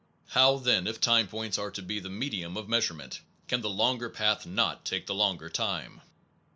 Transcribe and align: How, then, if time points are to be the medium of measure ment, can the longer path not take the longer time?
How, 0.29 0.57
then, 0.57 0.87
if 0.87 0.99
time 0.99 1.27
points 1.27 1.59
are 1.59 1.69
to 1.69 1.81
be 1.83 1.99
the 1.99 2.09
medium 2.09 2.57
of 2.57 2.67
measure 2.67 2.95
ment, 2.95 3.21
can 3.47 3.61
the 3.61 3.69
longer 3.69 4.09
path 4.09 4.47
not 4.47 4.83
take 4.83 5.05
the 5.05 5.13
longer 5.13 5.47
time? 5.47 6.01